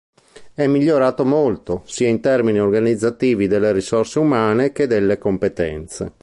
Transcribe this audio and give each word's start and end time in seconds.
È 0.55 0.65
migliorato 0.65 1.23
molto, 1.23 1.83
sia 1.85 2.07
in 2.07 2.21
termini 2.21 2.57
organizzativi 2.59 3.45
delle 3.45 3.71
risorse 3.71 4.17
umane 4.17 4.71
che 4.71 4.87
delle 4.87 5.19
competenze. 5.19 6.13